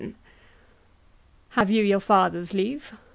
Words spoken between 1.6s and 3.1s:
you your father's leave?